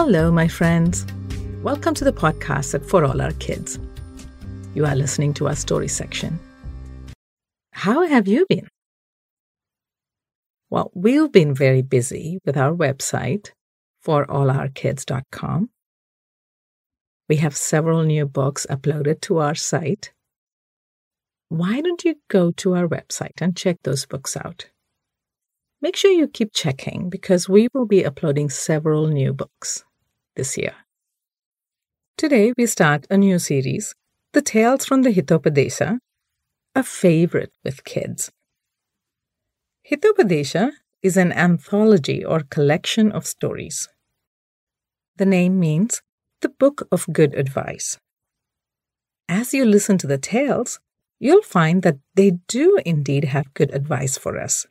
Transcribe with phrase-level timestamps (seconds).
[0.00, 1.04] Hello, my friends.
[1.64, 3.80] Welcome to the podcast at For All Our Kids.
[4.72, 6.38] You are listening to our story section.
[7.72, 8.68] How have you been?
[10.70, 13.50] Well, we've been very busy with our website,
[14.06, 15.70] forourkids.com.
[17.28, 20.12] We have several new books uploaded to our site.
[21.48, 24.70] Why don't you go to our website and check those books out?
[25.82, 29.84] Make sure you keep checking because we will be uploading several new books
[30.38, 30.74] this year.
[32.16, 33.94] Today, we start a new series,
[34.32, 35.98] The Tales from the Hitopadesha,
[36.74, 38.30] a favorite with kids.
[39.90, 40.70] Hitopadesha
[41.02, 43.88] is an anthology or collection of stories.
[45.16, 46.02] The name means
[46.40, 47.98] the book of good advice.
[49.28, 50.78] As you listen to the tales,
[51.18, 54.66] you'll find that they do indeed have good advice for us.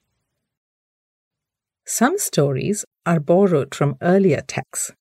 [1.85, 4.91] Some stories are borrowed from earlier texts,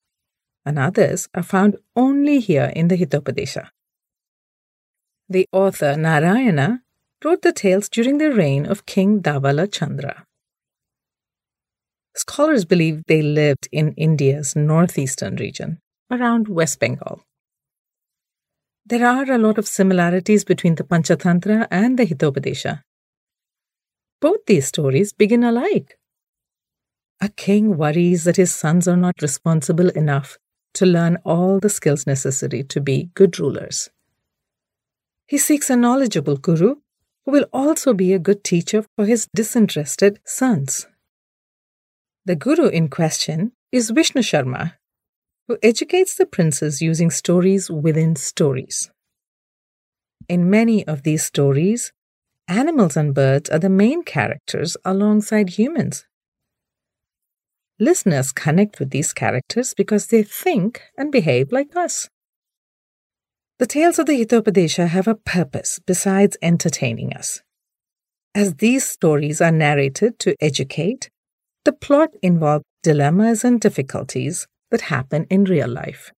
[0.67, 3.69] and others are found only here in the Hitopadesha.
[5.29, 6.81] The author Narayana
[7.23, 10.25] wrote the tales during the reign of King Dhavala Chandra.
[12.15, 15.79] Scholars believe they lived in India's northeastern region,
[16.11, 17.21] around West Bengal.
[18.85, 22.81] There are a lot of similarities between the Panchatantra and the Hitopadesha.
[24.19, 25.97] Both these stories begin alike.
[27.21, 30.37] A king worries that his sons are not responsible enough
[30.73, 33.89] to learn all the skills necessary to be good rulers.
[35.27, 36.75] He seeks a knowledgeable guru
[37.25, 40.87] who will also be a good teacher for his disinterested sons.
[42.25, 44.73] The guru in question is Vishnu Sharma,
[45.47, 48.89] who educates the princes using stories within stories.
[50.29, 51.93] In many of these stories,
[52.47, 56.05] animals and birds are the main characters alongside humans.
[57.79, 62.09] Listeners connect with these characters because they think and behave like us.
[63.59, 67.41] The tales of the Hitopadesha have a purpose besides entertaining us.
[68.33, 71.09] As these stories are narrated to educate,
[71.65, 76.11] the plot involves dilemmas and difficulties that happen in real life.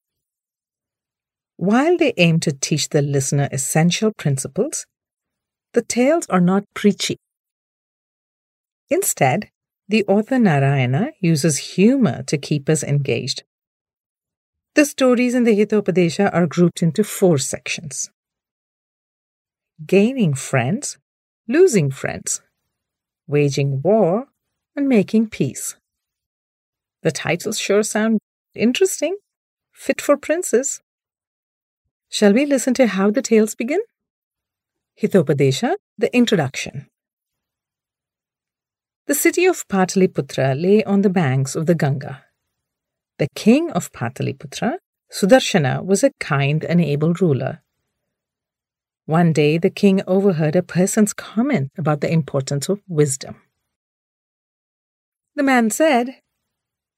[1.58, 4.86] While they aim to teach the listener essential principles,
[5.74, 7.18] the tales are not preachy.
[8.90, 9.50] Instead,
[9.90, 13.44] the author Narayana uses humor to keep us engaged.
[14.76, 18.10] The stories in the Hitopadesha are grouped into four sections
[19.86, 20.98] gaining friends,
[21.48, 22.42] losing friends,
[23.28, 24.28] waging war,
[24.76, 25.78] and making peace.
[27.02, 28.20] The titles sure sound
[28.54, 29.16] interesting,
[29.72, 30.82] fit for princes.
[32.10, 33.80] Shall we listen to how the tales begin?
[35.02, 36.88] Hitopadesha, the introduction.
[39.10, 42.26] The city of Pataliputra lay on the banks of the Ganga.
[43.18, 44.78] The king of Pataliputra,
[45.12, 47.64] Sudarshana, was a kind and able ruler.
[49.08, 53.38] One day, the king overheard a person's comment about the importance of wisdom.
[55.34, 56.22] The man said,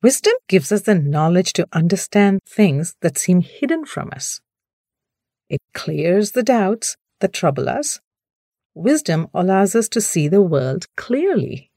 [0.04, 4.42] Wisdom gives us the knowledge to understand things that seem hidden from us.
[5.48, 8.02] It clears the doubts that trouble us.
[8.74, 11.71] Wisdom allows us to see the world clearly.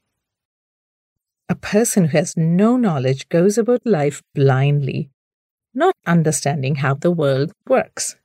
[1.49, 5.11] A person who has no knowledge goes about life blindly,
[5.75, 8.17] not understanding how the world works.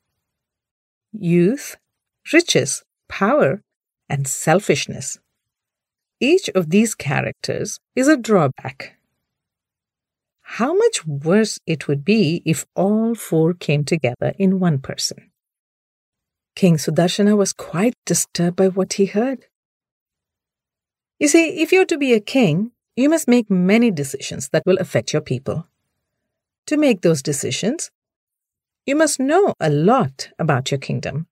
[1.12, 1.76] Youth,
[2.32, 3.62] riches, power,
[4.08, 5.20] and selfishness.
[6.22, 8.96] Each of these characters is a drawback.
[10.42, 15.30] How much worse it would be if all four came together in one person.
[16.56, 19.46] King Sudarshana was quite disturbed by what he heard.
[21.20, 24.78] You see, if you're to be a king, you must make many decisions that will
[24.78, 25.66] affect your people.
[26.68, 27.92] To make those decisions,
[28.86, 31.28] you must know a lot about your kingdom,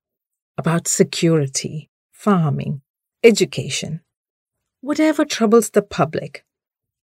[0.58, 2.82] about security, farming,
[3.22, 4.00] education,
[4.80, 6.46] whatever troubles the public,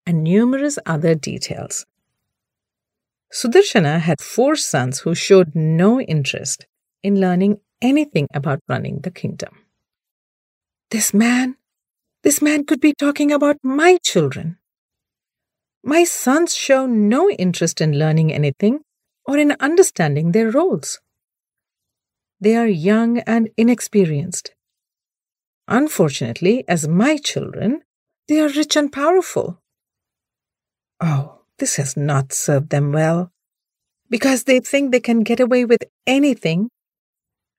[0.06, 1.84] and numerous other details.
[3.30, 6.66] Sudarshana had four sons who showed no interest
[7.02, 9.58] in learning anything about running the kingdom.
[10.90, 11.56] This man
[12.24, 14.56] this man could be talking about my children.
[15.84, 18.80] My sons show no interest in learning anything
[19.26, 21.00] or in understanding their roles.
[22.40, 24.52] They are young and inexperienced.
[25.68, 27.82] Unfortunately, as my children,
[28.26, 29.60] they are rich and powerful.
[31.00, 33.30] Oh, this has not served them well,
[34.08, 36.70] because they think they can get away with anything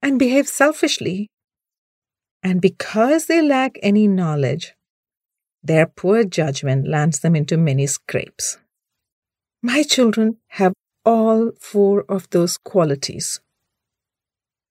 [0.02, 1.30] and behave selfishly
[2.46, 4.76] and because they lack any knowledge,
[5.64, 8.60] their poor judgment lands them into many scrapes.
[9.64, 13.40] My children have all four of those qualities.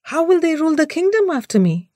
[0.02, 1.90] How will they rule the kingdom after me?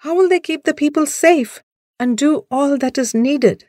[0.00, 1.62] How will they keep the people safe
[1.98, 3.64] and do all that is needed?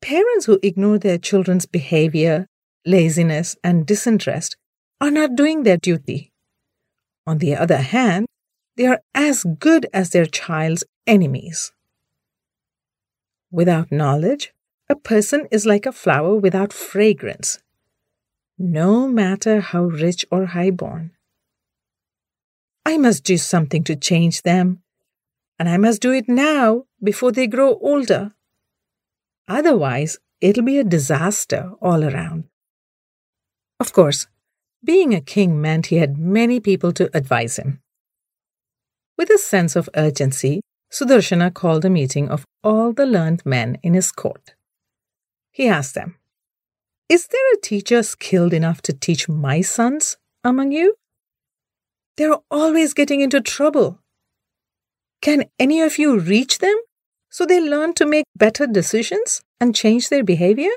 [0.00, 2.46] Parents who ignore their children's behavior,
[2.86, 4.56] laziness, and disinterest
[5.00, 6.30] are not doing their duty.
[7.26, 8.28] On the other hand,
[8.78, 11.72] they are as good as their child's enemies.
[13.50, 14.54] Without knowledge,
[14.88, 17.58] a person is like a flower without fragrance,
[18.56, 21.10] no matter how rich or high-born.
[22.86, 24.80] I must do something to change them,
[25.58, 28.32] and I must do it now before they grow older.
[29.48, 32.44] Otherwise, it'll be a disaster all around.
[33.80, 34.28] Of course,
[34.84, 37.82] being a king meant he had many people to advise him.
[39.18, 40.60] With a sense of urgency,
[40.92, 44.54] Sudarshana called a meeting of all the learned men in his court.
[45.50, 46.16] He asked them,
[47.08, 50.94] Is there a teacher skilled enough to teach my sons among you?
[52.16, 53.98] They're always getting into trouble.
[55.20, 56.76] Can any of you reach them
[57.28, 60.70] so they learn to make better decisions and change their behavior?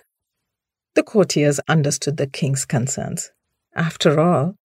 [0.96, 3.32] The courtiers understood the king's concerns.
[3.76, 4.56] After all,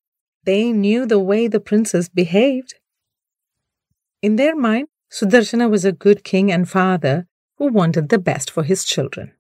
[0.45, 2.75] they knew the way the princess behaved.
[4.27, 7.29] In their mind, Sudarshana was a good king and father
[7.59, 9.33] who wanted the best for his children.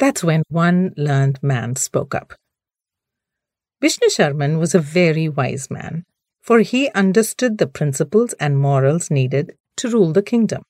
[0.00, 2.34] That's when one learned man spoke up.
[3.80, 6.02] Vishnu Sharman was a very wise man,
[6.42, 10.64] for he understood the principles and morals needed to rule the kingdom.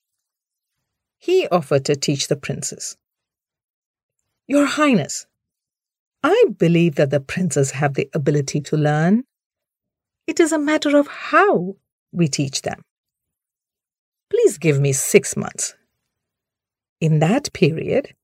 [1.17, 2.94] He offered to teach the princes.
[4.46, 5.25] Your Highness,
[6.23, 9.25] I believe that the princes have the ability to learn.
[10.26, 11.76] It is a matter of how
[12.16, 12.82] we teach them.
[14.30, 15.74] Please give me six months.
[17.00, 18.14] In that period,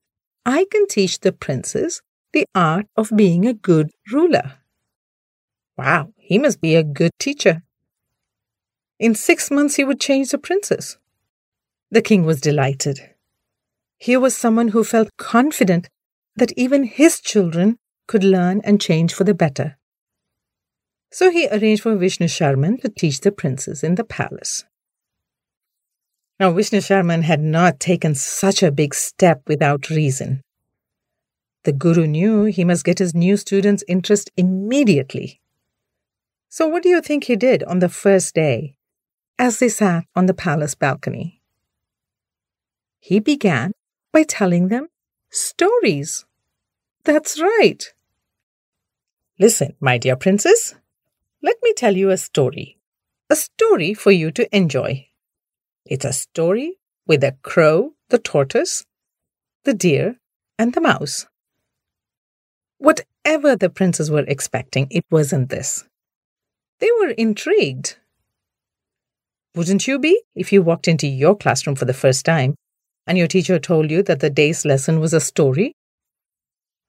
[0.44, 2.02] I can teach the princes
[2.32, 4.54] the art of being a good ruler.
[5.76, 7.62] Wow, he must be a good teacher.
[8.98, 10.98] In six months, he would change the princes.
[11.90, 13.14] The king was delighted.
[13.98, 15.88] Here was someone who felt confident
[16.36, 19.76] that even his children could learn and change for the better.
[21.12, 24.64] So he arranged for Vishnu Sharman to teach the princes in the palace.
[26.40, 30.40] Now, Vishnu Sharman had not taken such a big step without reason.
[31.64, 35.38] The guru knew he must get his new students' interest immediately.
[36.48, 38.74] So, what do you think he did on the first day
[39.38, 41.42] as they sat on the palace balcony?
[43.00, 43.72] He began
[44.12, 44.88] by telling them
[45.30, 46.24] stories.
[47.04, 47.92] That's right.
[49.38, 50.74] Listen, my dear princess,
[51.42, 52.78] let me tell you a story.
[53.28, 55.08] A story for you to enjoy.
[55.84, 58.84] It's a story with a crow, the tortoise,
[59.64, 60.16] the deer,
[60.58, 61.26] and the mouse.
[62.78, 65.84] Whatever the princes were expecting, it wasn't this.
[66.78, 67.96] They were intrigued.
[69.54, 72.54] Wouldn't you be if you walked into your classroom for the first time
[73.06, 75.74] and your teacher told you that the day's lesson was a story?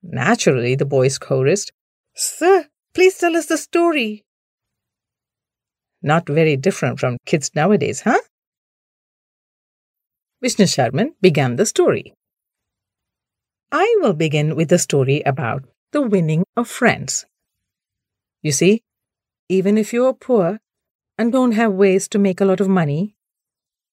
[0.01, 1.71] Naturally, the boys chorused,
[2.15, 4.23] Sir, please tell us the story.
[6.03, 8.19] Not very different from kids nowadays, huh?
[10.41, 12.13] Vishnu Sharman began the story.
[13.71, 17.25] I will begin with the story about the winning of friends.
[18.41, 18.83] You see,
[19.47, 20.59] even if you are poor
[21.17, 23.15] and don't have ways to make a lot of money,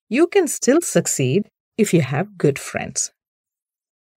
[0.09, 1.49] you can still succeed
[1.79, 3.13] if you have good friends.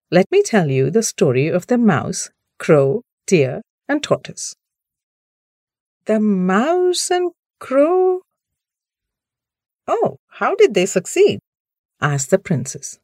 [0.10, 4.56] Let me tell you the story of the mouse, crow, deer, and tortoise.
[6.06, 7.32] The mouse and
[7.64, 8.20] crow?
[9.88, 11.40] Oh, how did they succeed?
[12.02, 13.00] asked the princess.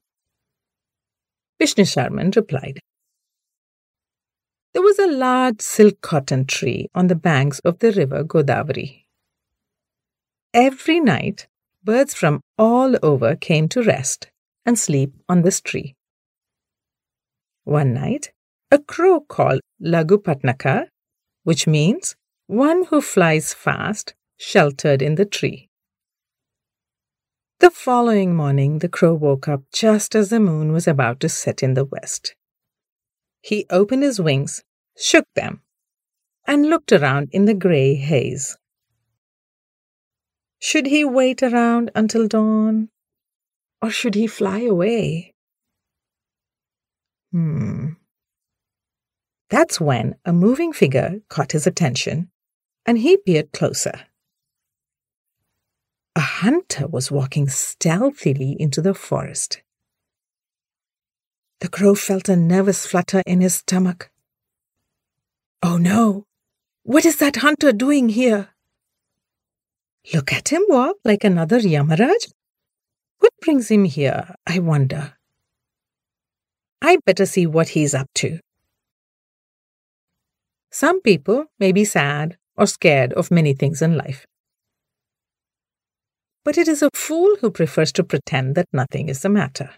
[1.59, 2.79] Vishnu Sharman replied.
[4.73, 9.05] There was a large silk cotton tree on the banks of the river Godavari.
[10.53, 11.47] Every night,
[11.81, 14.29] birds from all over came to rest
[14.65, 15.95] and sleep on this tree.
[17.63, 18.31] One night,
[18.71, 20.87] a crow called Lagupatnaka,
[21.43, 25.69] which means one who flies fast, sheltered in the tree.
[27.59, 31.61] The following morning, the crow woke up just as the moon was about to set
[31.61, 32.35] in the west.
[33.41, 34.63] He opened his wings,
[34.97, 35.61] shook them,
[36.47, 38.57] and looked around in the grey haze.
[40.59, 42.89] Should he wait around until dawn?
[43.81, 45.33] Or should he fly away?
[47.33, 47.89] Hmm.
[49.49, 52.29] That's when a moving figure caught his attention,
[52.85, 54.05] and he peered closer.
[56.19, 59.61] A hunter was walking stealthily into the forest.
[61.61, 64.11] The crow felt a nervous flutter in his stomach.
[65.63, 66.25] Oh no!
[66.83, 68.49] What is that hunter doing here?
[70.13, 72.33] Look at him walk like another Yamaraj.
[73.19, 75.13] What brings him here, I wonder?
[76.81, 78.41] I'd better see what he's up to.
[80.69, 84.27] Some people may be sad or scared of many things in life.
[86.49, 89.69] But it is a fool who prefers to pretend that nothing is the matter.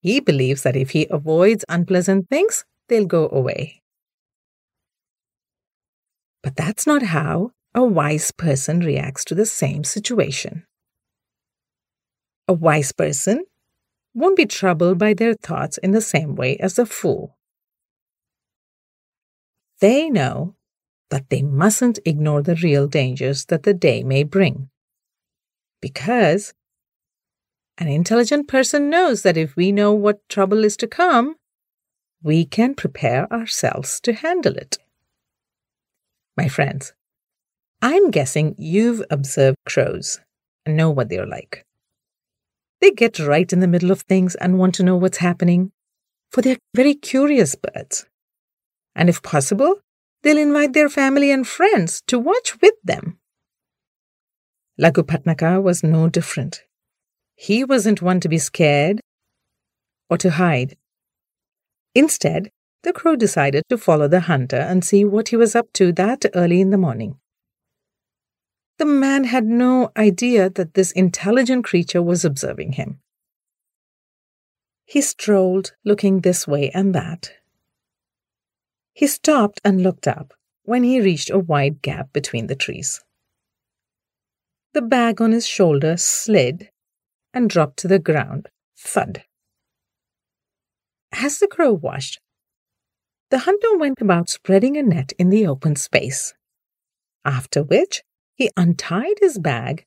[0.00, 3.82] He believes that if he avoids unpleasant things, they'll go away.
[6.42, 10.64] But that's not how a wise person reacts to the same situation.
[12.48, 13.44] A wise person
[14.14, 17.36] won't be troubled by their thoughts in the same way as a fool.
[19.80, 20.54] They know
[21.10, 24.70] that they mustn't ignore the real dangers that the day may bring.
[25.84, 26.54] Because
[27.76, 31.36] an intelligent person knows that if we know what trouble is to come,
[32.22, 34.78] we can prepare ourselves to handle it.
[36.38, 36.94] My friends,
[37.82, 40.20] I'm guessing you've observed crows
[40.64, 41.66] and know what they're like.
[42.80, 45.70] They get right in the middle of things and want to know what's happening,
[46.32, 48.06] for they're very curious birds.
[48.96, 49.80] And if possible,
[50.22, 53.18] they'll invite their family and friends to watch with them.
[54.80, 56.62] Laghu Patnaka was no different.
[57.36, 59.00] He wasn't one to be scared
[60.10, 60.76] or to hide.
[61.94, 62.50] Instead,
[62.82, 66.24] the crow decided to follow the hunter and see what he was up to that
[66.34, 67.18] early in the morning.
[68.78, 73.00] The man had no idea that this intelligent creature was observing him.
[74.84, 77.32] He strolled, looking this way and that.
[78.92, 83.02] He stopped and looked up when he reached a wide gap between the trees.
[84.74, 86.68] The bag on his shoulder slid
[87.32, 89.22] and dropped to the ground, thud.
[91.12, 92.18] As the crow watched,
[93.30, 96.34] the hunter went about spreading a net in the open space,
[97.24, 98.02] after which
[98.34, 99.84] he untied his bag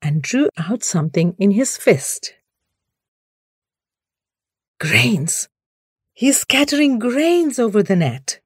[0.00, 2.34] and drew out something in his fist.
[4.78, 5.48] Grains!
[6.14, 8.38] He's scattering grains over the net,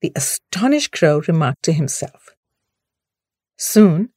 [0.00, 2.30] the astonished crow remarked to himself.
[3.56, 4.10] Soon,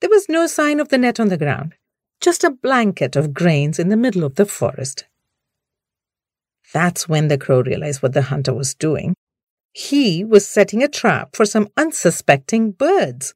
[0.00, 1.74] there was no sign of the net on the ground,
[2.20, 5.06] just a blanket of grains in the middle of the forest.
[6.72, 9.14] That's when the crow realized what the hunter was doing.
[9.72, 13.34] He was setting a trap for some unsuspecting birds.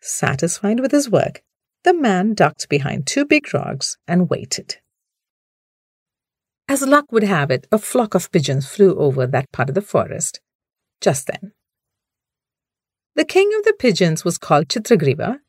[0.00, 1.42] Satisfied with his work,
[1.84, 4.76] the man ducked behind two big rocks and waited.
[6.68, 9.82] As luck would have it, a flock of pigeons flew over that part of the
[9.82, 10.40] forest
[11.00, 11.52] just then.
[13.16, 15.40] The king of the pigeons was called Chitragriva,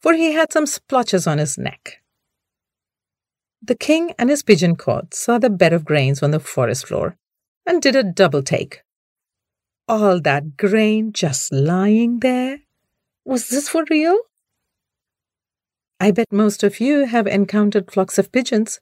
[0.00, 2.02] for he had some splotches on his neck.
[3.62, 7.16] The king and his pigeon court saw the bed of grains on the forest floor
[7.64, 8.82] and did a double take.
[9.86, 12.58] All that grain just lying there?
[13.24, 14.18] Was this for real?
[16.00, 18.80] I bet most of you have encountered flocks of pigeons,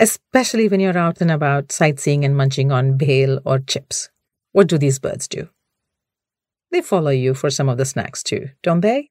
[0.00, 4.08] especially when you're out and about sightseeing and munching on bhel or chips.
[4.52, 5.50] What do these birds do?
[6.74, 9.10] They follow you for some of the snacks too, don't they?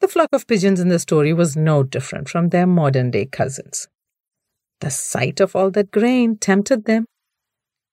[0.00, 3.88] The flock of pigeons in the story was no different from their modern day cousins.
[4.80, 7.06] The sight of all that grain tempted them,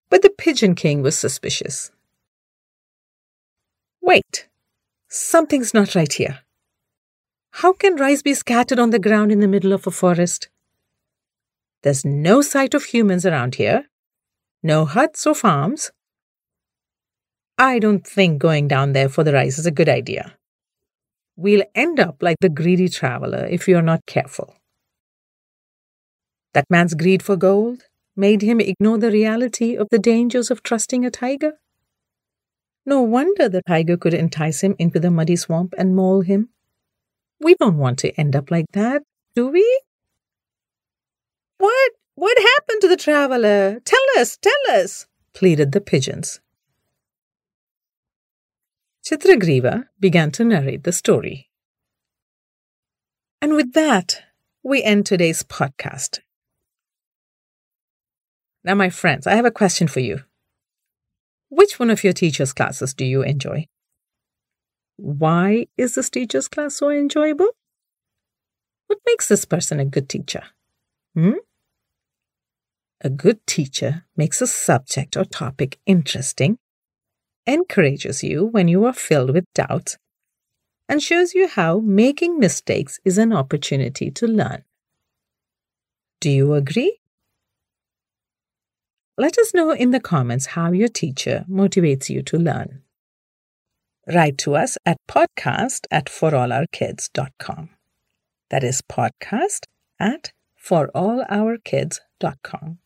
[0.10, 1.90] but the pigeon king was suspicious.
[4.02, 4.50] Wait,
[5.08, 6.40] something's not right here.
[7.52, 10.50] How can rice be scattered on the ground in the middle of a forest?
[11.84, 13.86] There's no sight of humans around here,
[14.62, 15.92] no huts or farms.
[17.58, 20.36] I don't think going down there for the rice is a good idea
[21.36, 24.56] we'll end up like the greedy traveler if you're not careful.
[26.54, 27.84] That man's greed for gold
[28.16, 31.54] made him ignore the reality of the dangers of trusting a tiger.
[32.86, 36.50] No wonder the tiger could entice him into the muddy swamp and maul him.
[37.42, 39.04] We don't want to end up like that,
[39.36, 39.82] do we?
[41.58, 41.92] What?
[42.14, 43.82] What happened to the traveler?
[43.84, 46.40] Tell us, tell us, pleaded the pigeons.
[49.06, 51.52] Chitragriva began to narrate the story.
[53.40, 54.24] And with that,
[54.64, 56.22] we end today's podcast.
[58.64, 60.22] Now, my friends, I have a question for you.
[61.50, 63.68] Which one of your teacher's classes do you enjoy?
[64.98, 67.50] Why is this teacher's class so enjoyable?
[68.88, 70.46] What makes this person a good teacher?
[71.14, 71.34] Hmm?
[73.02, 76.58] A good teacher makes a subject or topic interesting
[77.48, 79.98] encourages you when you are filled with doubt,
[80.88, 84.64] and shows you how making mistakes is an opportunity to learn.
[86.20, 87.00] Do you agree?
[89.18, 92.82] Let us know in the comments how your teacher motivates you to learn.
[94.08, 97.70] Write to us at podcast at forallourkids.com.
[98.50, 99.66] That is podcast
[100.00, 102.80] at forallourkids.com.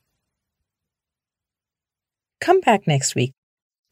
[2.39, 3.34] Come back next week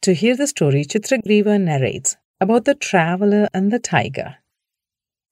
[0.02, 4.36] to hear the story Chitragriva narrates about the traveler and the tiger.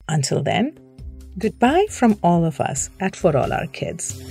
[0.09, 0.77] Until then,
[1.37, 4.21] goodbye from all of us at For All Our Kids.